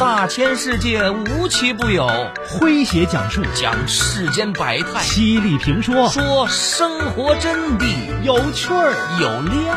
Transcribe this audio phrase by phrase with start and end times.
[0.00, 2.08] 大千世界无奇不有，
[2.48, 3.42] 诙谐讲述。
[3.54, 6.08] 讲世间百态，犀利评说。
[6.08, 7.84] 说生活真谛，
[8.22, 8.94] 有趣儿。
[9.20, 9.76] 有料。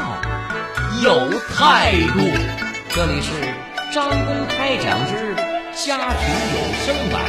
[1.04, 2.22] 有态度。
[2.96, 3.34] 这里是
[3.94, 5.36] 张公开讲之
[5.86, 7.20] 家庭有声版。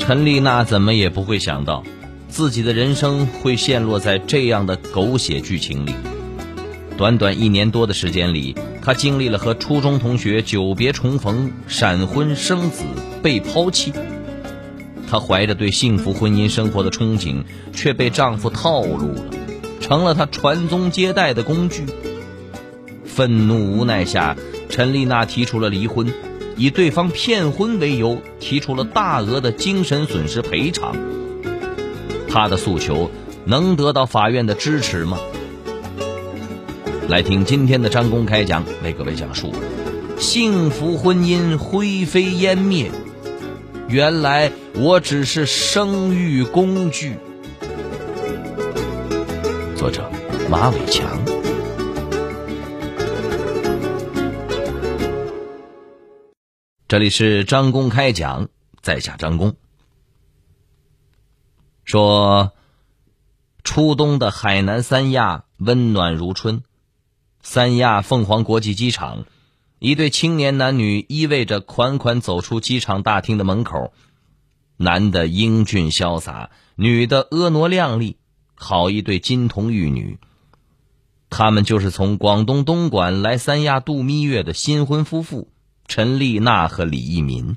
[0.00, 1.84] 陈丽娜怎么也不会想到，
[2.36, 5.94] 自己的人生会陷落在这样的狗血剧情里。
[6.98, 12.84] 短短一年多的时间里，她经历了和初中同学久别重逢、闪婚生子、
[13.22, 13.90] 被抛弃。
[15.08, 19.24] 她怀着对幸福婚姻生活的憧憬，却被丈夫套路了，
[19.80, 21.86] 成了她传宗接代的工具。
[23.06, 24.36] 愤怒无奈下，
[24.68, 26.12] 陈丽娜提出了离婚。
[26.58, 30.94] 以对方骗婚为由，提出了大额的精神损失赔偿。
[32.28, 33.10] 他的诉求
[33.44, 35.18] 能得到法院的支持吗？
[37.08, 39.54] 来听今天的张公开讲，为各位讲述：
[40.18, 42.90] 幸福婚姻灰飞烟灭，
[43.88, 47.14] 原来我只是生育工具。
[49.76, 50.10] 作者
[50.50, 51.06] 马伟强。
[56.88, 58.48] 这里是张公开讲，
[58.82, 59.54] 在下张公。
[61.86, 62.52] 说，
[63.62, 66.64] 初冬的海南三亚温暖如春，
[67.42, 69.24] 三亚凤凰国际机场，
[69.78, 73.92] 一对青年男女依偎着款款走出机场大厅的门口，
[74.76, 78.16] 男的英俊潇洒，女的婀娜靓丽，
[78.56, 80.18] 好一对金童玉女。
[81.30, 85.48] 他们就是从广东东莞来三亚度蜜月的新婚夫妇。
[85.86, 87.56] 陈丽娜和李一民。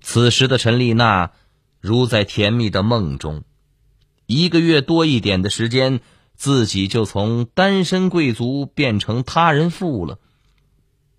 [0.00, 1.32] 此时的陈丽娜
[1.80, 3.44] 如在甜蜜的梦中，
[4.26, 6.00] 一个月多一点的时间，
[6.34, 10.18] 自己就从单身贵族变成他人妇了。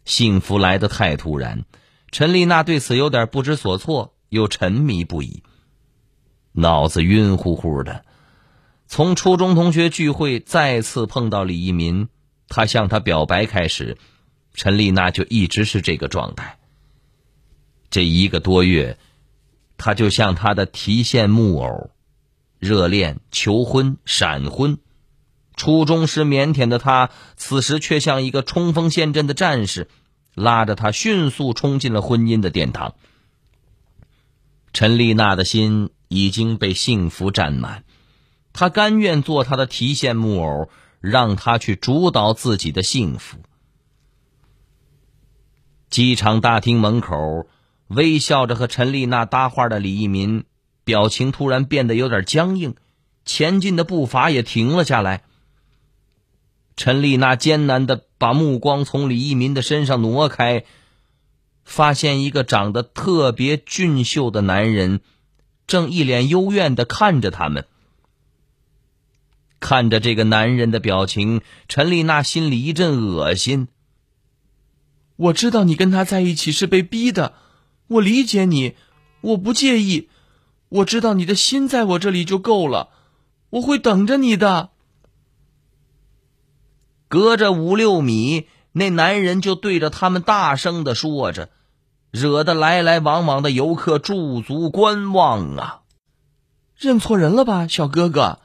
[0.05, 1.65] 幸福来得太突然，
[2.11, 5.43] 陈丽娜对此有点不知所措，又沉迷不已，
[6.51, 8.03] 脑子晕乎乎的。
[8.87, 12.09] 从初中同学聚会再次碰到李一民，
[12.47, 13.97] 他向他表白开始。
[14.55, 16.57] 陈丽娜就一直是这个状态。
[17.91, 18.97] 这一个多月，
[19.79, 21.89] 他就像她的提线木偶，
[22.59, 24.77] 热恋、求婚、闪婚。
[25.55, 29.89] 初中时腼腆的他，此时却像一个冲锋陷阵的战士，
[30.35, 32.93] 拉着他迅速冲进了婚姻的殿堂。
[34.71, 37.83] 陈丽娜的心已经被幸福占满，
[38.53, 40.69] 她甘愿做他的提线木偶，
[41.01, 43.39] 让他去主导自己的幸福。
[45.89, 47.47] 机场大厅门口，
[47.89, 50.45] 微笑着和陈丽娜搭话的李一民，
[50.83, 52.75] 表情突然变得有点僵硬，
[53.25, 55.23] 前进的步伐也停了下来。
[56.75, 60.63] 陈丽娜艰难的把目光从李一民的身上挪开，
[61.65, 65.01] 发现一个长得特别俊秀的男人，
[65.67, 67.65] 正一脸幽怨的看着他们。
[69.59, 73.67] 看着这个男人的表情，陈丽娜心里一阵恶心。
[75.17, 77.33] 我知道你跟他在一起是被逼的，
[77.89, 78.75] 我理解你，
[79.21, 80.09] 我不介意。
[80.69, 82.89] 我知道你的心在我这里就够了，
[83.49, 84.69] 我会等着你的。
[87.07, 91.49] 隔着五六米，那男人就对着他们大声的说着，
[92.11, 95.81] 惹得来来往往的游客驻足观望啊！
[96.77, 98.39] 认错人了吧，小哥哥？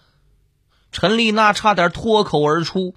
[0.91, 2.94] 陈丽娜差点脱口而出，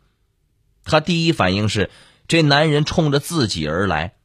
[0.83, 1.91] 她第一反应是。
[2.29, 4.16] 这男人冲着自己而来，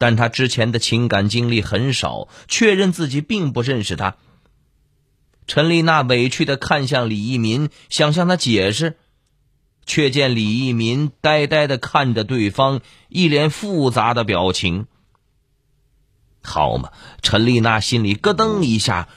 [0.00, 4.16] 但他之前的情感经历很少，确认自己并不认识他。
[5.46, 8.96] 陈丽娜委屈的看向李一民，想向他解释，
[9.84, 14.86] 却见李一民呆呆的看着对方，一脸复杂的表情。
[16.42, 19.10] 好嘛，陈丽娜心里咯噔一下，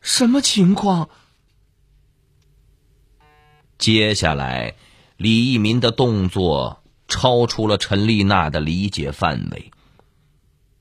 [0.00, 1.10] 什么情况？
[3.76, 4.76] 接下来，
[5.16, 6.82] 李一民的动作。
[7.10, 9.72] 超出了陈丽娜的理解范围。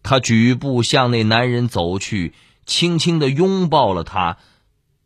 [0.10, 2.34] 他举步向那男人走去，
[2.66, 4.38] 轻轻的拥抱了他，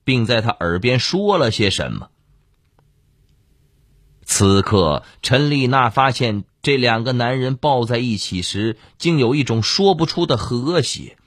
[0.04, 2.10] 并在他耳边说了些什么。
[4.24, 11.18] 此刻，陈丽娜发现这两个男人抱在一起时，竟有一种说不出的和谐。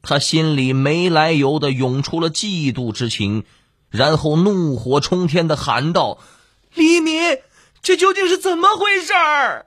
[0.00, 3.42] 他心里没来由的涌出了嫉妒之情，
[3.90, 6.18] 然后怒火冲天的喊道
[6.74, 7.38] ：“李敏！”
[7.82, 9.66] 这究竟是怎么回事儿？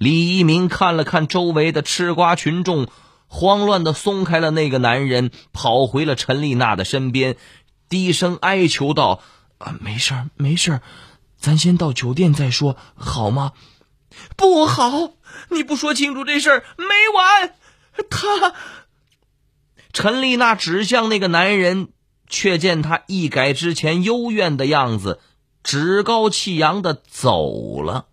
[0.00, 2.88] 李一鸣看了看周围的吃瓜群众，
[3.26, 7.36] 慌乱的松开了那个男人，跑回了陈丽娜的身边，
[7.90, 9.20] 低声哀求道
[9.60, 10.82] ：“啊，没事儿，没事儿，
[11.36, 13.52] 咱先到酒店再说，好吗
[14.38, 15.12] ？”“不好，
[15.50, 17.54] 你不说清楚这事儿没完。”
[18.08, 18.54] 他，
[19.92, 21.88] 陈丽娜指向那个男人，
[22.26, 25.20] 却见他一改之前幽怨的样子，
[25.62, 28.06] 趾高气扬的走了。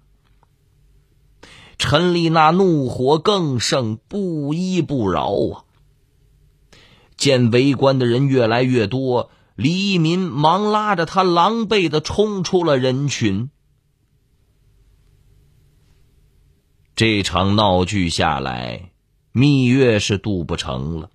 [1.77, 5.63] 陈丽娜怒火更盛，不依不饶啊！
[7.15, 13.50] 见围观的人越来越多，李一民忙拉着他，狼狈的冲出了人群。
[16.95, 18.91] 这场闹剧下来，
[19.31, 21.12] 蜜月是渡不成了。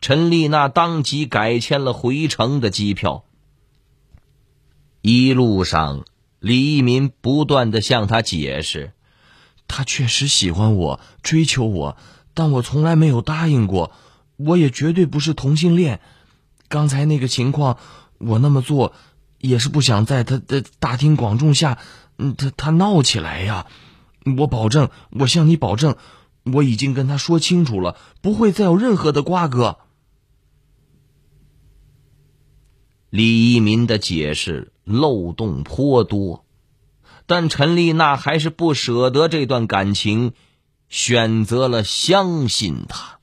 [0.00, 3.24] 陈丽娜当即改签了回程的机票。
[5.00, 6.04] 一路上，
[6.38, 8.92] 李一民不断的向他解释。
[9.72, 11.96] 他确实喜欢我，追求我，
[12.34, 13.90] 但我从来没有答应过。
[14.36, 16.00] 我也绝对不是同性恋。
[16.68, 17.78] 刚才那个情况，
[18.18, 18.92] 我那么做
[19.38, 21.78] 也是不想在他的大庭广众下，
[22.18, 23.66] 嗯，他他闹起来呀。
[24.36, 25.96] 我保证，我向你保证，
[26.44, 29.78] 我已经跟他说清楚了，不会再有任何的瓜葛。
[33.08, 36.44] 李一民的解释漏洞颇多。
[37.26, 40.32] 但陈丽娜还是不舍得这段感情，
[40.88, 43.18] 选择了相信他。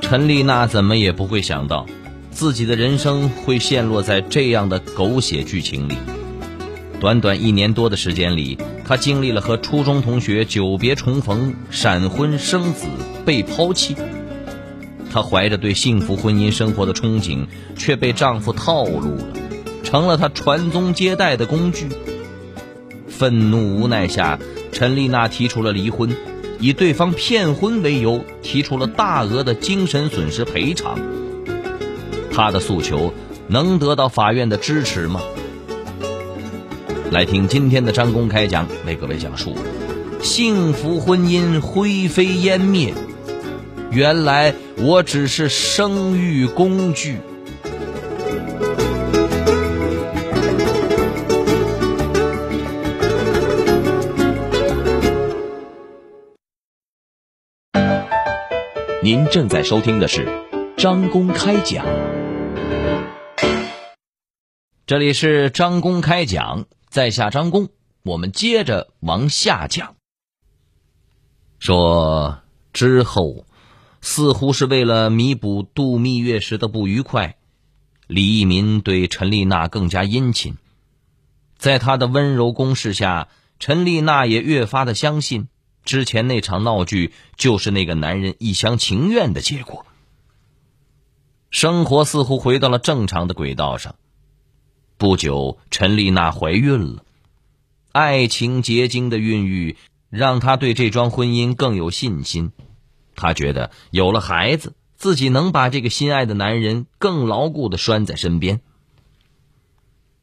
[0.00, 1.86] 陈丽娜怎么也不会想到，
[2.30, 5.96] 自己的人生会陷落在这样的狗血剧情里。
[7.00, 12.86] 短短一年多的时间里，她经历了和初中同学久别重逢、闪婚生子、
[13.24, 13.96] 被抛弃。
[15.10, 17.46] 她怀着对幸福婚姻生活的憧憬，
[17.76, 19.43] 却被丈夫套路了。
[19.94, 21.86] 成了他传宗接代的工具。
[23.06, 24.40] 愤怒无奈下，
[24.72, 26.10] 陈丽娜提出了离婚，
[26.58, 30.98] 以对方骗婚为由，提出了大额的精神损失赔偿。
[32.32, 33.14] 她的诉求
[33.46, 35.22] 能得到法院的支持吗？
[37.12, 39.54] 来听今天的张公开讲，为各位讲述：
[40.20, 42.92] 幸福婚姻灰飞烟灭，
[43.92, 47.18] 原来我只是生育工具。
[59.34, 60.28] 正在收听的是
[60.76, 61.84] 张公开讲，
[64.86, 67.70] 这里是张公开讲，在下张公，
[68.04, 69.96] 我们接着往下讲。
[71.58, 72.42] 说
[72.72, 73.44] 之后，
[74.00, 77.36] 似乎是为了弥补度蜜月时的不愉快，
[78.06, 80.56] 李一民对陈丽娜更加殷勤，
[81.58, 83.26] 在他的温柔攻势下，
[83.58, 85.48] 陈丽娜也越发的相信。
[85.84, 89.86] 之前那场闹剧就是那个男人一厢情愿的结果。
[91.50, 93.94] 生活似乎回到了正常的轨道上。
[94.96, 97.04] 不久，陈丽娜怀孕了，
[97.92, 99.76] 爱情结晶的孕育
[100.08, 102.52] 让她对这桩婚姻更有信心。
[103.14, 108.60] 她觉得有了孩子，自己能把这个心爱的男人更牢固的拴在身边。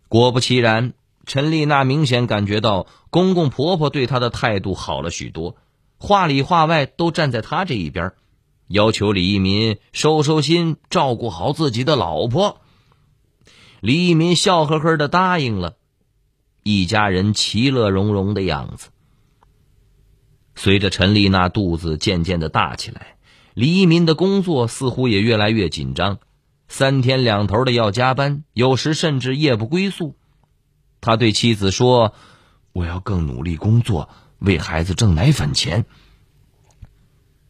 [0.08, 0.94] 果不其然。
[1.24, 5.56] 陈丽娜明显感觉到公公婆婆对她的态度好了许多，
[6.00, 8.14] 话里话外都站在她这一边，
[8.68, 12.62] 要求李一民收收心，照顾好自己的老婆。
[13.82, 15.76] 李一民笑呵呵的答应了，
[16.64, 18.90] 一家人其乐融融的样子。
[20.56, 23.18] 随着陈丽娜肚子渐渐的大起来，
[23.54, 26.20] 李一民的工作似乎也越来越紧张，
[26.68, 30.16] 三天两头的要加班，有时甚至夜不归宿。
[31.02, 32.14] 他对妻子说
[32.74, 34.10] ：“我要更努力工作，
[34.40, 35.86] 为孩子挣奶粉钱。”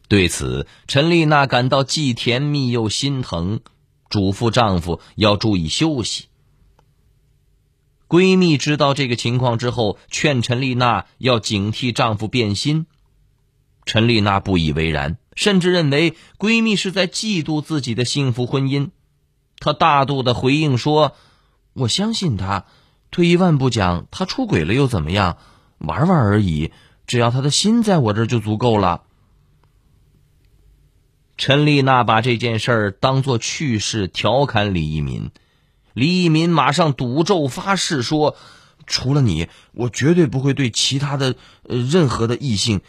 [0.08, 3.60] 对此，陈丽娜感到既甜蜜又心疼，
[4.10, 6.26] 嘱咐丈夫要注意休息。
[8.08, 12.84] 闺蜜知道这个情况之后，劝陈丽娜要警惕丈夫变心。
[13.86, 18.90] 陈丽娜不以为然，甚至认为闺蜜是在嫉妒自己的幸福婚姻。
[19.60, 21.16] 她大度的回应说
[21.72, 22.66] ：“我相信他。”
[23.12, 25.36] 退一万步讲，他出轨了又怎么样？
[25.78, 26.72] 玩玩而已，
[27.06, 29.02] 只要他的心在我这儿就足够了。
[31.36, 35.30] 陈丽娜把这件事儿当做趣事调侃李一民，
[35.92, 38.36] 李一民马上赌咒发誓说
[38.86, 42.80] ：“除了你，我绝对不会对其他的任何的异性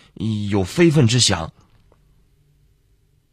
[0.49, 1.51] 有非分之想。”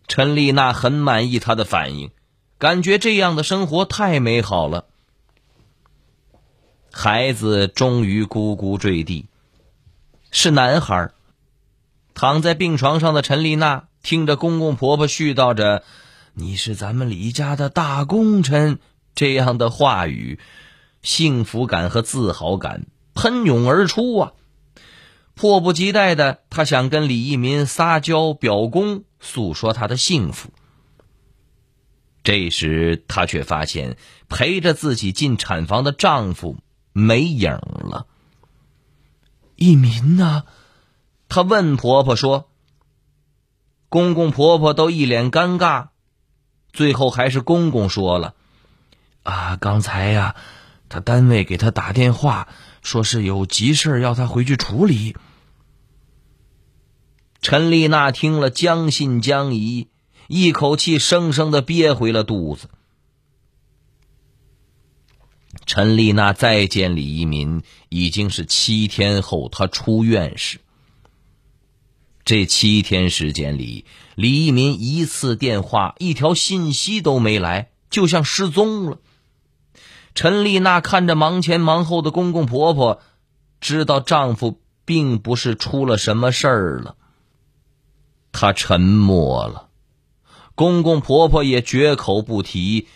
[0.09, 2.11] 陈丽娜很满意他的反应，
[2.59, 4.87] 感觉这样的生活太美好了。
[6.92, 9.26] 孩子终于咕咕坠地，
[10.32, 11.12] 是男孩
[12.14, 15.85] 躺在病床上的陈丽娜听着公公婆婆絮叨着
[16.35, 18.80] “你是咱们李家的大功臣”
[19.14, 20.40] 这样的话语，
[21.02, 24.32] 幸福感和自豪感喷涌而出啊！
[25.35, 30.50] 迫不及待的，她想跟李一民撒娇表功，诉说她的幸福。
[32.25, 33.97] 这时，她却发现
[34.28, 36.59] 陪着自己进产房的丈夫
[36.92, 38.06] 没影了。
[39.56, 40.44] 一民呢？
[41.28, 42.49] 她问婆婆说。
[43.88, 45.88] 公公婆婆都一脸尴尬，
[46.73, 48.37] 最后还是公公说了
[49.25, 50.37] ：“啊，刚才呀，
[50.88, 52.47] 他单位给他打电话，
[52.82, 55.16] 说是有急事要他回去处理。”
[57.42, 59.88] 陈丽娜听了，将信将疑。
[60.28, 62.70] 一口气生生的憋回了肚子。
[65.72, 70.58] 陈丽娜再见李一民，已经是七天后，她出院时。
[72.24, 73.84] 这七天时间里，
[74.16, 78.98] 李一民一次电话、一条信息都没来，就像失踪了。
[80.12, 83.00] 陈丽娜看着忙前忙后的公公婆婆，
[83.60, 86.96] 知道丈夫并不是出了什么事儿了。
[88.32, 89.68] 她沉默了。
[90.56, 92.88] 公公婆婆也绝口不提，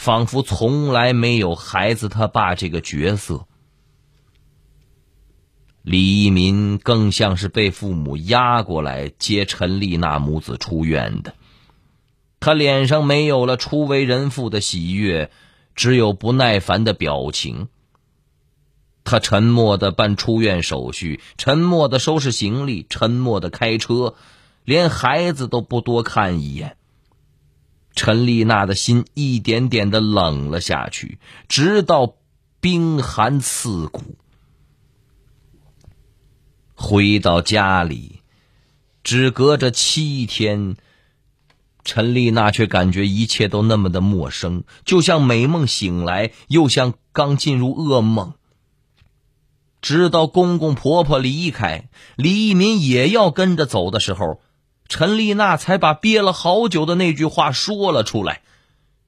[0.00, 3.46] 仿佛从来没有孩子他爸这个角色。
[5.82, 11.34] 李一民更像是被父母压过来接陈丽娜母子出院的，
[12.40, 15.30] 他脸上没有了初为人父的喜悦，
[15.74, 17.68] 只有不耐烦的表情。
[19.04, 24.14] 他沉默的办出院手续，沉默的收拾行李，沉默的开车，
[24.64, 26.78] 连孩子都不多看一眼。
[27.94, 31.18] 陈丽娜的心一点点的冷了下去，
[31.48, 32.14] 直到
[32.60, 34.16] 冰寒刺骨。
[36.74, 38.22] 回到家里，
[39.02, 40.76] 只隔着七天，
[41.84, 48.32] 陈丽娜却感觉一切都那么的陌生，就像美梦醒来，又像刚进入噩梦。
[49.82, 54.40] 直到公公婆婆离开，李一民也要跟着走的时候。
[54.90, 58.42] 陈丽娜才把憋了好久的那句话说了出来，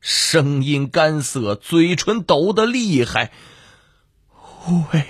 [0.00, 3.32] 声音干涩，嘴唇抖得厉害。
[4.92, 5.04] 为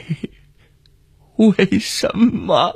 [1.37, 2.73] 为什么？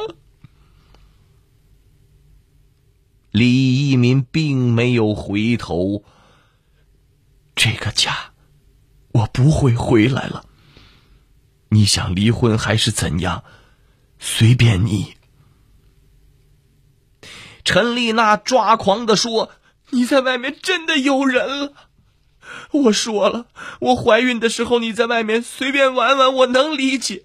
[3.30, 6.04] 李一民并没有回头。
[7.54, 8.32] 这个家，
[9.12, 10.44] 我不会回来了。
[11.70, 13.42] 你想离婚还是怎样？
[14.18, 15.15] 随便你。
[17.66, 19.50] 陈丽娜抓狂的说
[19.90, 21.72] ：“你在外面真的有人了。
[22.70, 23.46] 我说了，
[23.80, 27.24] 我怀孕的时候你在外面随便玩玩，我能理解。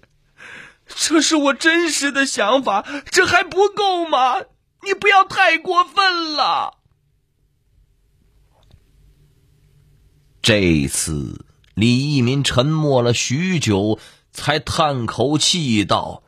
[0.88, 4.40] 这是我真实的想法，这还不够吗？
[4.82, 6.78] 你不要太过分了。”
[10.42, 11.44] 这次，
[11.74, 14.00] 李一民沉默了许久，
[14.32, 16.24] 才叹口气道。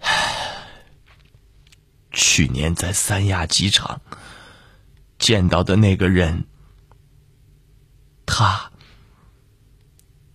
[0.00, 0.45] 唉
[2.18, 4.00] 去年在三亚机场
[5.18, 6.46] 见到的那个人，
[8.24, 8.72] 他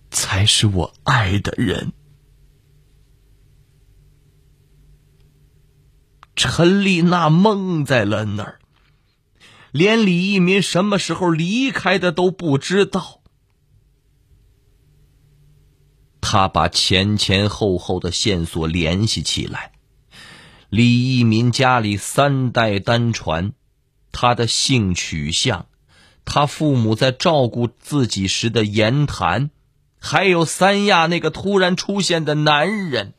[0.08, 1.92] 才是我爱的人。
[6.36, 8.60] 陈丽娜懵在了那儿，
[9.72, 13.22] 连李一民什么时候离开的都不知道。
[16.20, 19.71] 他把前前后后的线索联系起来。
[20.72, 23.52] 李一民家里三代单传，
[24.10, 25.66] 他的性取向，
[26.24, 29.50] 他父母在照顾自己时的言谈，
[29.98, 33.12] 还有三亚那个突然出现的男人，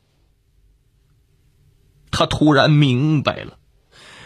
[2.09, 3.59] 他突然明白了，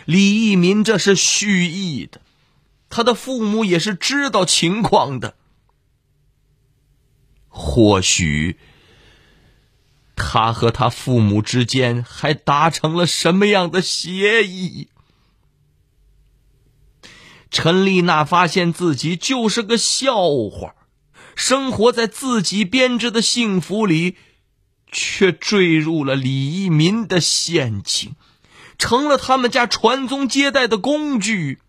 [0.05, 2.21] 李一民这是蓄意的，
[2.87, 5.35] 他的父母也是知道情况的，
[7.49, 8.57] 或许。
[10.17, 14.89] 他和他父母之间还达成了什么样的协议？
[17.49, 20.15] 陈丽娜发现自己就是个笑
[20.49, 20.75] 话，
[21.35, 24.17] 生活在自己编织的幸福里，
[24.91, 28.15] 却坠入了李一民的陷阱，
[28.77, 31.59] 成了他们家传宗接代的工具。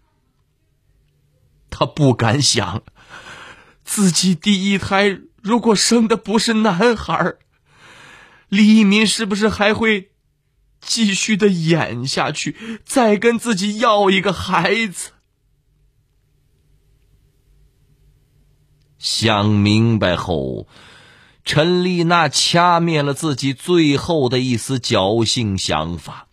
[1.70, 2.82] 他不敢想，
[3.84, 7.34] 自己第一胎如果生的不是男孩
[8.48, 10.10] 李一民是不是还会
[10.80, 15.10] 继续的演下去，再跟自己要一个孩子？
[18.98, 20.66] 想明白后，
[21.44, 26.26] 陈丽娜掐灭了自己最后的一丝侥幸想法，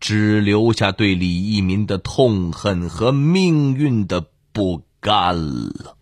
[0.00, 5.96] 只留下对李一民的痛恨和命运的不甘了。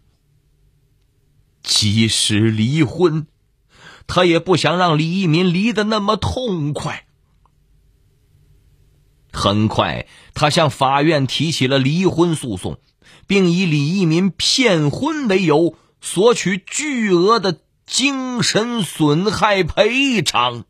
[1.62, 3.26] 即使离婚，
[4.06, 7.06] 他也不想让李一民离得那么痛快。
[9.32, 12.78] 很快，他向法院提起了离婚诉讼，
[13.26, 17.58] 并以李一民骗婚为由，索取巨额的。
[17.88, 20.64] 精神损害赔偿。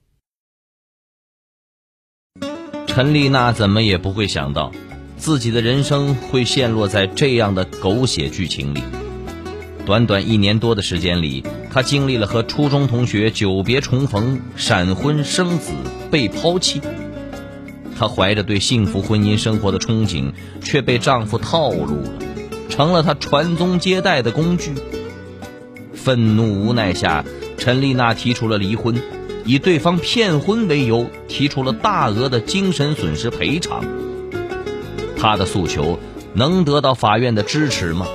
[2.86, 4.70] 陈丽娜怎么也不会想到，
[5.16, 8.82] 自己的人生会陷落在这样的狗血剧情里。
[9.86, 15.74] 短短一年多的时间里，她经历了和初中同学久别重逢、闪婚生子、
[16.10, 16.80] 被抛弃。
[17.96, 22.10] 她怀着对幸福婚姻生活的憧憬，却被丈夫套路了，
[22.68, 24.72] 成了她传宗接代的工具。
[25.94, 27.24] 愤怒无奈下，
[27.56, 29.00] 陈丽娜提出了离婚，
[29.44, 33.84] 以对方骗婚为由，提出了大额的精神损失赔偿。
[35.16, 36.00] 她的诉求
[36.34, 38.08] 能得到法院的支持吗？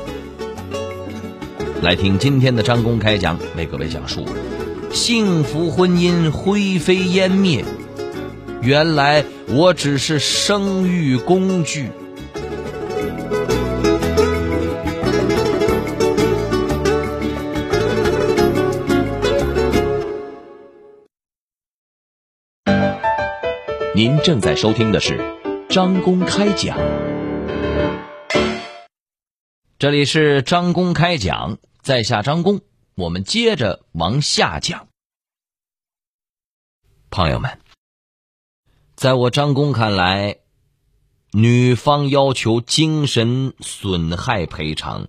[1.81, 4.23] 来听今天的张公开讲，为各位讲述：
[4.91, 7.65] 幸福婚姻灰飞烟灭，
[8.61, 11.89] 原来我只是生育工具。
[23.95, 25.19] 您正在收听的是
[25.67, 26.77] 张公开讲，
[29.79, 32.61] 这里是张公开讲，在下张公，
[32.93, 34.87] 我们接着往下讲。
[37.09, 37.57] 朋友们，
[38.95, 40.37] 在我张公看来，
[41.31, 45.07] 女方要求精神损害赔偿，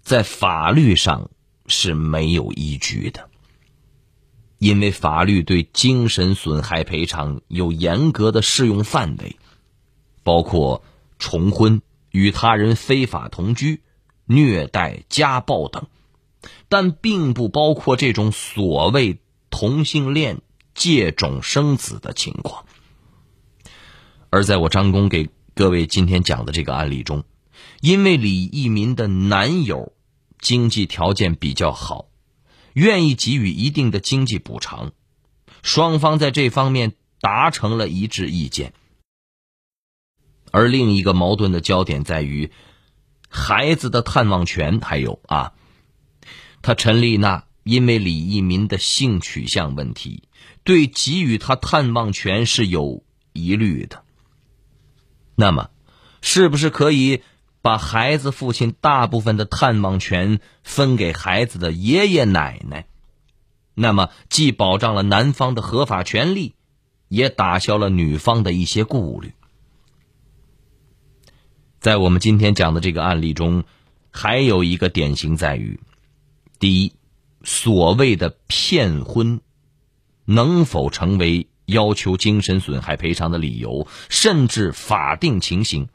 [0.00, 1.28] 在法律上
[1.66, 3.28] 是没有依据的。
[4.58, 9.36] 因为法律对精神损害赔偿有严格的适用范围，
[10.22, 10.84] 包括
[11.18, 11.82] 重婚、
[12.12, 13.82] 与他人非法同居、
[14.30, 15.88] 虐待、家暴等，
[16.68, 19.18] 但并不包括这种所谓
[19.50, 20.40] 同性恋
[20.72, 22.64] 借种生子的情况。
[24.30, 27.24] 而在我张工给各位今天讲的这个案例中，
[27.80, 29.92] 因为李义民的男友
[30.38, 32.06] 经济条件比较好。
[32.72, 34.92] 愿意给予一定的经济补偿，
[35.60, 38.72] 双方在这方面达成了一致意见。
[40.52, 42.52] 而另一个矛盾的焦点在于，
[43.30, 44.80] 孩子的探望权。
[44.80, 45.54] 还有啊，
[46.60, 50.24] 他陈丽娜因为李一民的性取向问题，
[50.64, 54.02] 对给予他探望权是有疑虑的。
[55.36, 55.70] 那么，
[56.20, 57.22] 是不是可以？
[57.62, 62.86] 把孩子父亲大部分的探望权分给孩子的爷爷奶奶，
[63.74, 66.54] 那么既保障了男方的合法权利，
[67.08, 69.34] 也打消了女方的一些顾虑。
[71.80, 73.64] 在我们今天讲的这个案例中，
[74.10, 75.80] 还有一个典型在于：
[76.58, 76.92] 第一，
[77.42, 79.40] 所谓的骗婚
[80.26, 85.88] 能否成为要求精神损害赔偿的理由，甚至法定情形？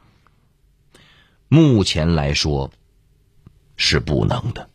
[1.46, 2.72] 目前来说，
[3.76, 4.68] 是不能的。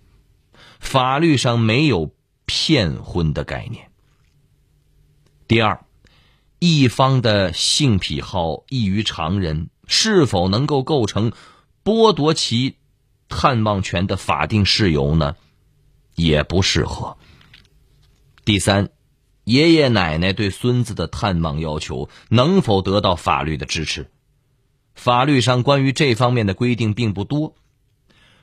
[0.79, 3.91] 法律上没有骗婚的概念。
[5.45, 5.83] 第二，
[6.59, 11.33] 一方的性癖好异于常人，是否能够构成
[11.83, 12.77] 剥夺其
[13.27, 15.35] 探望权的法定事由呢？
[16.15, 17.17] 也不适合。
[18.45, 18.89] 第三，
[19.43, 24.09] 爷爷奶奶对孙子的探望要求能否得到法律的支持？
[24.95, 27.55] 法律上关于这方面的规定并不多。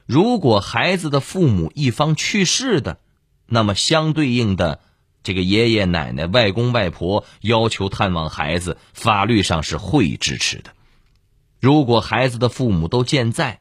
[0.04, 3.00] 如果孩子的父母一方去世的，
[3.46, 4.80] 那么相对应的
[5.22, 10.74] 这个爷爷奶奶、外公外婆要求探望孩子，法律上是会支持的。
[11.60, 13.60] 如果孩子的父母都健在，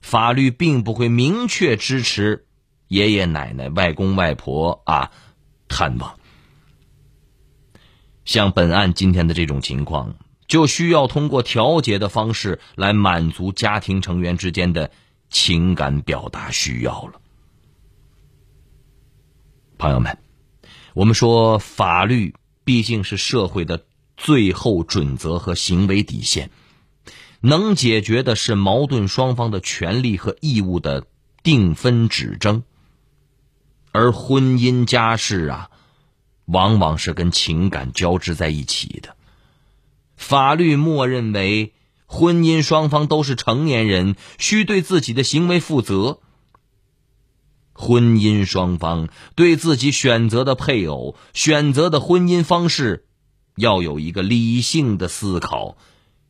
[0.00, 2.46] 法律并不会明确支持
[2.88, 5.10] 爷爷奶奶、外公外婆啊
[5.68, 6.18] 探望。
[8.24, 10.14] 像本案今天的这种情况。
[10.48, 14.90] 就需要通过调解的方式来满足家庭成员之间的
[15.28, 17.20] 情感表达需要了。
[19.76, 20.16] 朋友们，
[20.94, 23.84] 我们说法律毕竟是社会的
[24.16, 26.50] 最后准则和行为底线，
[27.40, 31.06] 能解决的是矛盾双方的权利和义务的
[31.42, 32.64] 定分指争，
[33.92, 35.70] 而婚姻家事啊，
[36.46, 39.14] 往往是跟情感交织在一起的。
[40.16, 41.72] 法律默认为，
[42.06, 46.18] 婚姻双方都是成年人，需对自己的行为负责。
[47.72, 53.06] 婚姻双方对自己选择的配偶、选择的婚姻方式，
[53.54, 55.76] 要有一个理性的思考，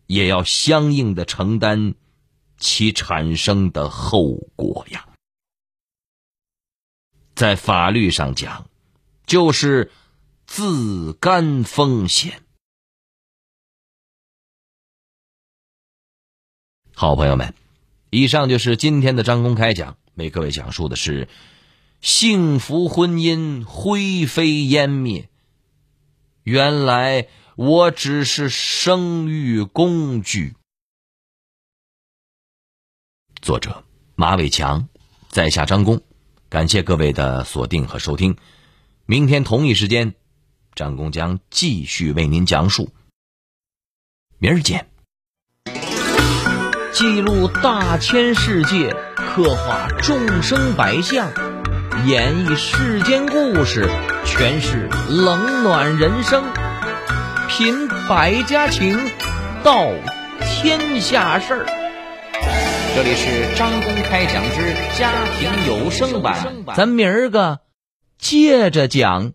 [0.08, 1.94] 也要相应的承担
[2.56, 5.06] 其产生的后果呀。
[7.34, 8.68] 在法律上讲，
[9.26, 9.92] 就是
[10.46, 12.42] 自甘风险。
[16.94, 17.54] 好朋友们，
[18.10, 21.28] 以上就是今天的张公开讲，为各位讲述的是
[22.00, 25.28] 幸福婚姻灰飞烟灭。
[26.42, 27.28] 原来
[27.60, 30.54] 我只是生育工具。
[33.42, 33.82] 作者
[34.14, 34.88] 马伟强，
[35.28, 36.00] 在下张工。
[36.48, 38.36] 感谢各位的锁定和收听，
[39.06, 40.14] 明天同一时间，
[40.76, 42.90] 张工将继续为您讲述。
[44.38, 44.88] 明儿见。
[46.92, 51.28] 记录大千世界，刻画众生百相，
[52.06, 53.84] 演绎世间故事，
[54.24, 56.44] 诠释冷暖人生，
[57.48, 58.94] 品百家情，
[59.64, 59.86] 道
[60.42, 61.66] 天下事儿。
[62.94, 66.36] 这里是张公开讲之家庭有声版，
[66.76, 67.60] 咱明儿个
[68.18, 69.32] 接着讲。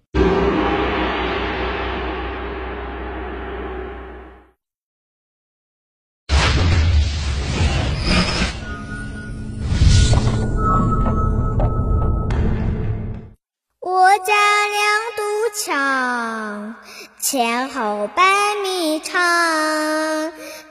[17.34, 18.24] 前后百
[18.62, 19.20] 米长，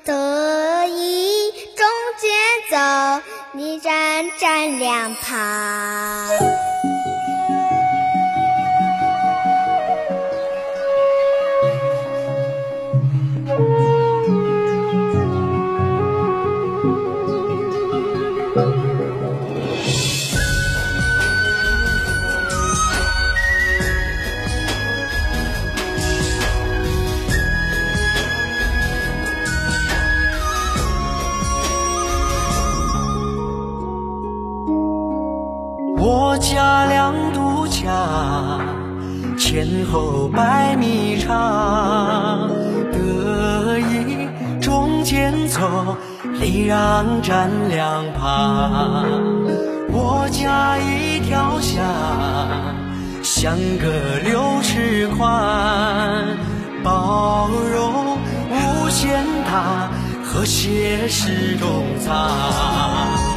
[0.05, 1.51] 得意。
[1.51, 1.85] 中
[2.21, 2.31] 间
[2.71, 6.29] 走，你站站两旁。
[39.93, 42.49] 后百米长，
[42.91, 44.27] 得意
[44.59, 45.61] 中间走，
[46.41, 49.05] 礼让站两旁。
[49.91, 51.85] 我家一条巷，
[53.23, 53.87] 相隔
[54.25, 56.27] 六尺宽，
[56.83, 58.17] 包容
[58.49, 59.91] 无限大，
[60.25, 63.32] 和谐是中藏。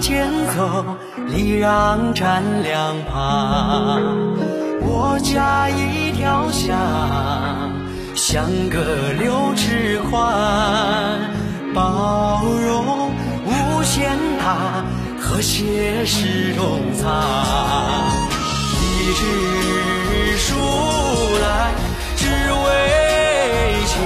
[0.00, 0.84] 前走，
[1.26, 4.00] 礼让站两旁。
[4.80, 6.76] 我家一条巷，
[8.14, 8.78] 相隔
[9.18, 11.20] 六尺宽，
[11.74, 13.10] 包容
[13.44, 14.84] 无限大，
[15.20, 17.22] 和谐是中藏。
[18.80, 20.54] 一枝树
[21.40, 21.72] 来
[22.16, 22.66] 只为
[23.84, 23.98] 家。